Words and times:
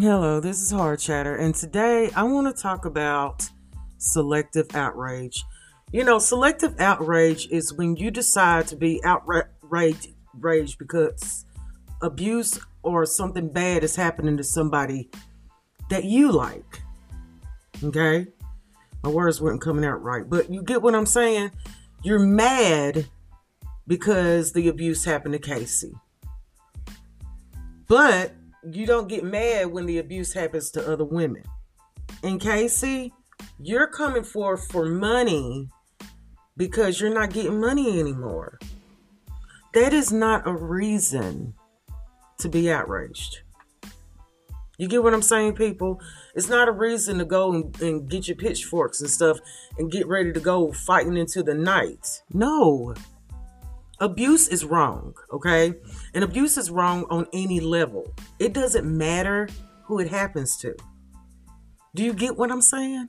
Hello, 0.00 0.38
this 0.38 0.62
is 0.62 0.70
Hard 0.70 1.00
Chatter, 1.00 1.34
and 1.34 1.52
today 1.52 2.08
I 2.14 2.22
want 2.22 2.46
to 2.46 2.62
talk 2.62 2.84
about 2.84 3.50
selective 3.96 4.68
outrage. 4.76 5.44
You 5.90 6.04
know, 6.04 6.20
selective 6.20 6.78
outrage 6.78 7.48
is 7.50 7.74
when 7.74 7.96
you 7.96 8.12
decide 8.12 8.68
to 8.68 8.76
be 8.76 9.02
outraged 9.04 10.14
rage 10.34 10.78
because 10.78 11.46
abuse 12.00 12.60
or 12.84 13.06
something 13.06 13.48
bad 13.48 13.82
is 13.82 13.96
happening 13.96 14.36
to 14.36 14.44
somebody 14.44 15.10
that 15.90 16.04
you 16.04 16.30
like. 16.30 16.80
Okay? 17.82 18.28
My 19.02 19.10
words 19.10 19.40
weren't 19.40 19.60
coming 19.60 19.84
out 19.84 20.00
right, 20.00 20.30
but 20.30 20.48
you 20.48 20.62
get 20.62 20.80
what 20.80 20.94
I'm 20.94 21.06
saying? 21.06 21.50
You're 22.04 22.20
mad 22.20 23.06
because 23.88 24.52
the 24.52 24.68
abuse 24.68 25.04
happened 25.04 25.32
to 25.32 25.40
Cassie. 25.40 25.96
But 27.88 28.32
you 28.72 28.86
don't 28.86 29.08
get 29.08 29.24
mad 29.24 29.66
when 29.66 29.86
the 29.86 29.98
abuse 29.98 30.32
happens 30.32 30.70
to 30.72 30.90
other 30.90 31.04
women. 31.04 31.42
And 32.22 32.40
Cassie, 32.40 33.12
you're 33.60 33.86
coming 33.86 34.24
for 34.24 34.56
for 34.56 34.86
money 34.86 35.68
because 36.56 37.00
you're 37.00 37.14
not 37.14 37.32
getting 37.32 37.60
money 37.60 38.00
anymore. 38.00 38.58
That 39.74 39.92
is 39.92 40.12
not 40.12 40.46
a 40.46 40.52
reason 40.52 41.54
to 42.38 42.48
be 42.48 42.70
outraged. 42.70 43.40
You 44.78 44.86
get 44.86 45.02
what 45.02 45.12
I'm 45.12 45.22
saying, 45.22 45.54
people? 45.54 46.00
It's 46.34 46.48
not 46.48 46.68
a 46.68 46.72
reason 46.72 47.18
to 47.18 47.24
go 47.24 47.52
and, 47.52 47.82
and, 47.82 48.08
get 48.08 48.28
your 48.28 48.36
pitchforks 48.36 49.00
and 49.00 49.10
stuff 49.10 49.38
and 49.76 49.90
get 49.90 50.06
ready 50.06 50.32
to 50.32 50.38
go 50.38 50.72
fighting 50.72 51.16
into 51.16 51.42
the 51.42 51.54
night. 51.54 52.22
No. 52.32 52.94
Abuse 54.00 54.48
is 54.48 54.64
wrong, 54.64 55.14
okay? 55.32 55.74
And 56.14 56.22
abuse 56.22 56.56
is 56.56 56.70
wrong 56.70 57.04
on 57.10 57.26
any 57.32 57.60
level. 57.60 58.14
It 58.38 58.52
doesn't 58.52 58.86
matter 58.86 59.48
who 59.84 59.98
it 59.98 60.08
happens 60.08 60.56
to. 60.58 60.74
Do 61.94 62.04
you 62.04 62.12
get 62.12 62.36
what 62.36 62.52
I'm 62.52 62.62
saying? 62.62 63.08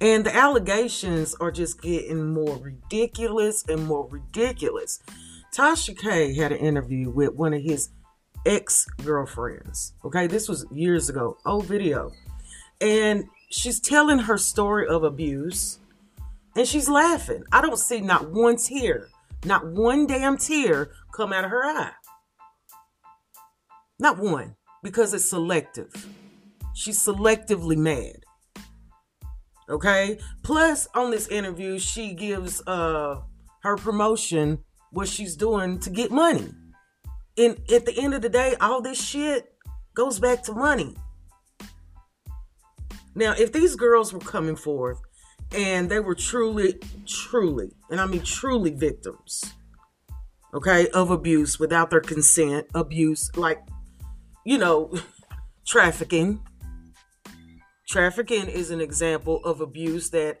And 0.00 0.26
the 0.26 0.34
allegations 0.34 1.34
are 1.36 1.52
just 1.52 1.80
getting 1.80 2.32
more 2.34 2.56
ridiculous 2.56 3.64
and 3.68 3.86
more 3.86 4.08
ridiculous. 4.08 5.00
Tasha 5.56 5.96
K 5.96 6.34
had 6.34 6.50
an 6.50 6.58
interview 6.58 7.10
with 7.10 7.34
one 7.34 7.54
of 7.54 7.62
his 7.62 7.90
ex 8.44 8.86
girlfriends. 9.04 9.94
Okay, 10.04 10.26
this 10.26 10.48
was 10.48 10.66
years 10.72 11.08
ago, 11.08 11.38
old 11.46 11.66
video. 11.66 12.10
And 12.80 13.26
she's 13.50 13.78
telling 13.80 14.18
her 14.18 14.36
story 14.36 14.88
of 14.88 15.04
abuse 15.04 15.78
and 16.56 16.66
she's 16.66 16.88
laughing. 16.88 17.44
I 17.52 17.60
don't 17.60 17.78
see 17.78 18.00
not 18.00 18.30
one 18.30 18.56
tear, 18.56 19.08
not 19.44 19.66
one 19.66 20.06
damn 20.06 20.38
tear 20.38 20.92
come 21.14 21.32
out 21.32 21.44
of 21.44 21.50
her 21.50 21.64
eye. 21.64 21.92
Not 23.98 24.18
one, 24.18 24.56
because 24.82 25.14
it's 25.14 25.28
selective. 25.28 26.08
She's 26.74 26.98
selectively 26.98 27.76
mad. 27.76 28.24
Okay? 29.68 30.18
Plus, 30.42 30.88
on 30.94 31.10
this 31.10 31.28
interview, 31.28 31.78
she 31.78 32.14
gives 32.14 32.60
uh 32.66 33.20
her 33.62 33.76
promotion 33.76 34.58
what 34.90 35.08
she's 35.08 35.36
doing 35.36 35.78
to 35.80 35.90
get 35.90 36.10
money. 36.10 36.52
And 37.36 37.58
at 37.72 37.86
the 37.86 37.98
end 37.98 38.14
of 38.14 38.22
the 38.22 38.28
day, 38.28 38.54
all 38.60 38.80
this 38.80 39.02
shit 39.02 39.52
goes 39.94 40.20
back 40.20 40.42
to 40.44 40.52
money. 40.52 40.94
Now, 43.14 43.32
if 43.32 43.52
these 43.52 43.74
girls 43.74 44.12
were 44.12 44.20
coming 44.20 44.56
forth 44.56 45.00
and 45.52 45.90
they 45.90 46.00
were 46.00 46.14
truly, 46.14 46.80
truly, 47.06 47.72
and 47.90 48.00
I 48.00 48.06
mean 48.06 48.22
truly 48.22 48.70
victims, 48.70 49.44
okay, 50.52 50.88
of 50.88 51.10
abuse 51.10 51.58
without 51.58 51.90
their 51.90 52.00
consent, 52.00 52.66
abuse, 52.74 53.30
like, 53.36 53.62
you 54.44 54.58
know, 54.58 54.92
trafficking. 55.66 56.40
Trafficking 57.88 58.48
is 58.48 58.70
an 58.70 58.80
example 58.80 59.44
of 59.44 59.60
abuse 59.60 60.10
that 60.10 60.38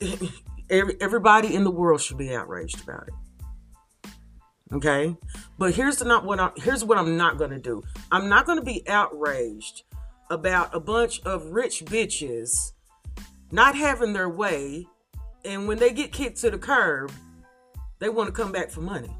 everybody 0.70 1.54
in 1.54 1.64
the 1.64 1.70
world 1.70 2.00
should 2.00 2.18
be 2.18 2.34
outraged 2.34 2.82
about 2.82 3.08
it. 3.08 3.14
Okay, 4.72 5.16
but 5.58 5.74
here's 5.74 6.02
not 6.02 6.24
what 6.24 6.38
I'm 6.38 6.52
here's 6.56 6.84
what 6.84 6.96
I'm 6.96 7.16
not 7.16 7.38
gonna 7.38 7.58
do. 7.58 7.82
I'm 8.12 8.28
not 8.28 8.46
gonna 8.46 8.62
be 8.62 8.88
outraged 8.88 9.82
about 10.30 10.72
a 10.72 10.78
bunch 10.78 11.20
of 11.22 11.46
rich 11.46 11.84
bitches 11.84 12.72
not 13.50 13.74
having 13.74 14.12
their 14.12 14.28
way, 14.28 14.86
and 15.44 15.66
when 15.66 15.78
they 15.78 15.92
get 15.92 16.12
kicked 16.12 16.40
to 16.42 16.50
the 16.50 16.58
curb, 16.58 17.12
they 17.98 18.08
want 18.08 18.28
to 18.28 18.32
come 18.32 18.52
back 18.52 18.70
for 18.70 18.80
money. 18.80 19.16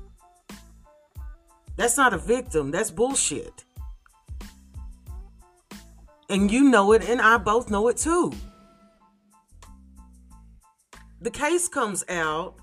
That's 1.76 1.96
not 1.96 2.12
a 2.12 2.18
victim. 2.18 2.70
That's 2.70 2.90
bullshit. 2.90 3.64
And 6.28 6.50
you 6.50 6.64
know 6.64 6.92
it, 6.92 7.08
and 7.08 7.20
I 7.20 7.38
both 7.38 7.70
know 7.70 7.88
it 7.88 7.96
too. 7.96 8.32
The 11.20 11.30
case 11.30 11.68
comes 11.68 12.04
out 12.08 12.54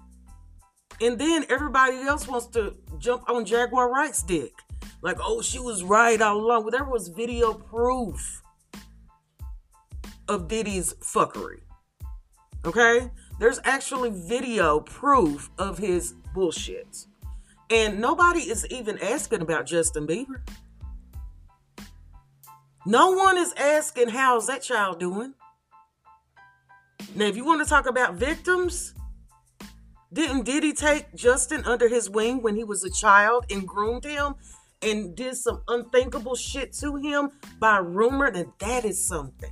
and 1.00 1.20
then 1.20 1.46
everybody 1.50 1.98
else 1.98 2.28
wants 2.28 2.48
to 2.48 2.76
jump 2.98 3.30
on 3.30 3.46
Jaguar 3.46 3.92
Wright's 3.92 4.24
dick. 4.24 4.54
Like, 5.02 5.18
oh, 5.22 5.42
she 5.42 5.60
was 5.60 5.84
right 5.84 6.20
all 6.20 6.38
along. 6.38 6.64
Well, 6.64 6.72
there 6.72 6.84
was 6.84 7.10
video 7.10 7.54
proof 7.54 8.42
of 10.28 10.48
Diddy's 10.48 10.94
fuckery. 10.96 11.62
Okay? 12.66 13.12
There's 13.40 13.60
actually 13.64 14.12
video 14.12 14.80
proof 14.80 15.50
of 15.58 15.78
his 15.78 16.14
bullshit. 16.34 17.06
And 17.70 18.00
nobody 18.00 18.42
is 18.42 18.66
even 18.70 18.98
asking 19.00 19.42
about 19.42 19.66
Justin 19.66 20.08
Bieber. 20.08 20.42
No 22.86 23.12
one 23.12 23.38
is 23.38 23.54
asking 23.58 24.10
how's 24.10 24.48
that 24.48 24.64
child 24.64 25.00
doing. 25.00 25.34
Now, 27.16 27.26
if 27.26 27.36
you 27.36 27.44
want 27.44 27.62
to 27.62 27.70
talk 27.70 27.86
about 27.86 28.16
victims, 28.16 28.94
didn't 30.14 30.44
Diddy 30.44 30.72
take 30.72 31.14
Justin 31.14 31.66
under 31.66 31.90
his 31.90 32.10
wing 32.10 32.42
when 32.42 32.56
he 32.56 32.64
was 32.64 32.84
a 32.84 32.90
child 32.90 33.46
and 33.52 33.68
groomed 33.68 34.06
him 34.06 34.36
and 34.82 35.16
did 35.16 35.36
some 35.36 35.64
unthinkable 35.68 36.36
shit 36.36 36.72
to 36.74 36.96
him 36.96 37.32
by 37.60 37.78
rumor? 37.78 38.32
that 38.32 38.58
that 38.60 38.86
is 38.86 39.06
something, 39.06 39.52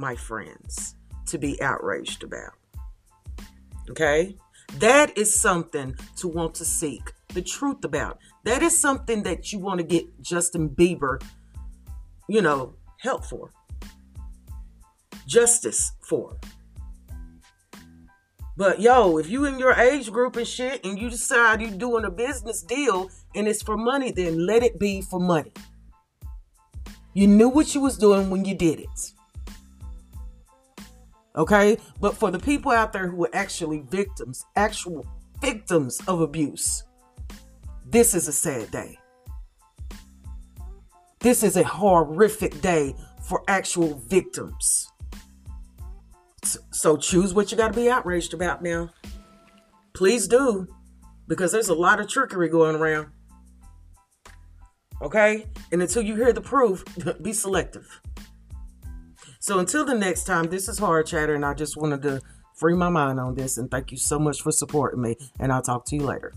my 0.00 0.16
friends, 0.16 0.96
to 1.26 1.38
be 1.38 1.60
outraged 1.62 2.24
about. 2.24 2.54
Okay? 3.90 4.34
That 4.78 5.16
is 5.18 5.32
something 5.38 5.94
to 6.16 6.28
want 6.28 6.54
to 6.56 6.64
seek 6.64 7.12
the 7.28 7.42
truth 7.42 7.84
about. 7.84 8.18
That 8.44 8.62
is 8.62 8.80
something 8.80 9.22
that 9.24 9.52
you 9.52 9.58
want 9.58 9.78
to 9.78 9.84
get 9.84 10.20
Justin 10.22 10.70
Bieber, 10.70 11.22
you 12.28 12.40
know, 12.40 12.74
help 12.98 13.24
for, 13.24 13.50
justice 15.26 15.92
for. 16.00 16.36
But 18.56 18.80
yo, 18.80 19.18
if 19.18 19.28
you 19.30 19.44
in 19.46 19.58
your 19.58 19.72
age 19.72 20.10
group 20.10 20.36
and 20.36 20.46
shit 20.46 20.84
and 20.84 20.98
you 20.98 21.08
decide 21.08 21.62
you're 21.62 21.70
doing 21.70 22.04
a 22.04 22.10
business 22.10 22.62
deal 22.62 23.10
and 23.34 23.48
it's 23.48 23.62
for 23.62 23.76
money, 23.76 24.12
then 24.12 24.46
let 24.46 24.62
it 24.62 24.78
be 24.78 25.00
for 25.00 25.18
money. 25.18 25.52
You 27.14 27.26
knew 27.26 27.48
what 27.48 27.74
you 27.74 27.80
was 27.80 27.98
doing 27.98 28.30
when 28.30 28.44
you 28.44 28.54
did 28.54 28.80
it. 28.80 29.12
Okay? 31.36 31.78
But 32.00 32.16
for 32.16 32.30
the 32.30 32.38
people 32.38 32.72
out 32.72 32.92
there 32.92 33.08
who 33.08 33.24
are 33.24 33.34
actually 33.34 33.80
victims, 33.80 34.44
actual 34.56 35.06
victims 35.40 36.00
of 36.06 36.20
abuse, 36.20 36.84
this 37.86 38.14
is 38.14 38.28
a 38.28 38.32
sad 38.32 38.70
day. 38.70 38.98
This 41.20 41.42
is 41.42 41.56
a 41.56 41.64
horrific 41.64 42.60
day 42.60 42.94
for 43.22 43.42
actual 43.46 43.98
victims. 44.06 44.90
So 46.70 46.96
choose 46.96 47.34
what 47.34 47.50
you 47.50 47.58
got 47.58 47.74
to 47.74 47.80
be 47.80 47.90
outraged 47.90 48.32
about 48.32 48.62
now. 48.62 48.90
Please 49.92 50.26
do, 50.26 50.66
because 51.28 51.52
there's 51.52 51.68
a 51.68 51.74
lot 51.74 52.00
of 52.00 52.08
trickery 52.08 52.48
going 52.48 52.76
around. 52.76 53.08
Okay? 55.02 55.46
And 55.72 55.82
until 55.82 56.02
you 56.02 56.16
hear 56.16 56.32
the 56.32 56.40
proof, 56.40 56.84
be 57.22 57.32
selective. 57.32 58.00
So 59.42 59.58
until 59.58 59.86
the 59.86 59.94
next 59.94 60.24
time, 60.24 60.48
this 60.50 60.68
is 60.68 60.78
Hard 60.78 61.06
Chatter, 61.06 61.34
and 61.34 61.46
I 61.46 61.54
just 61.54 61.74
wanted 61.78 62.02
to 62.02 62.20
free 62.54 62.74
my 62.74 62.90
mind 62.90 63.18
on 63.18 63.34
this. 63.34 63.56
And 63.56 63.70
thank 63.70 63.90
you 63.90 63.96
so 63.96 64.18
much 64.18 64.42
for 64.42 64.52
supporting 64.52 65.00
me. 65.00 65.16
And 65.38 65.50
I'll 65.50 65.62
talk 65.62 65.86
to 65.86 65.96
you 65.96 66.02
later. 66.02 66.34